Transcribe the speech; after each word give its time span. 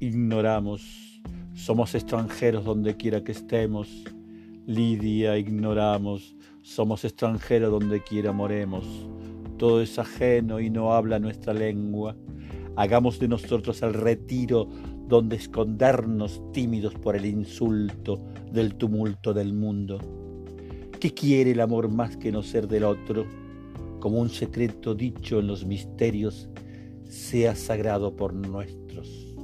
ignoramos, 0.00 1.20
somos 1.54 1.94
extranjeros 1.94 2.64
donde 2.64 2.96
quiera 2.96 3.22
que 3.22 3.32
estemos. 3.32 4.04
Lidia, 4.66 5.36
ignoramos, 5.36 6.34
somos 6.62 7.04
extranjeros 7.04 7.70
donde 7.70 8.02
quiera 8.02 8.32
moremos. 8.32 8.86
Todo 9.58 9.82
es 9.82 9.98
ajeno 9.98 10.60
y 10.60 10.70
no 10.70 10.94
habla 10.94 11.18
nuestra 11.18 11.52
lengua. 11.52 12.16
Hagamos 12.76 13.18
de 13.18 13.28
nosotros 13.28 13.82
el 13.82 13.92
retiro 13.92 14.66
donde 15.06 15.36
escondernos 15.36 16.40
tímidos 16.52 16.94
por 16.94 17.16
el 17.16 17.26
insulto 17.26 18.18
del 18.50 18.76
tumulto 18.76 19.34
del 19.34 19.52
mundo. 19.52 19.98
¿Qué 20.98 21.12
quiere 21.12 21.50
el 21.50 21.60
amor 21.60 21.90
más 21.90 22.16
que 22.16 22.32
no 22.32 22.42
ser 22.42 22.66
del 22.66 22.84
otro? 22.84 23.26
Como 24.00 24.20
un 24.20 24.30
secreto 24.30 24.94
dicho 24.94 25.38
en 25.38 25.48
los 25.48 25.66
misterios, 25.66 26.48
sea 27.08 27.54
sagrado 27.54 28.16
por 28.16 28.32
nuestros 28.34 29.36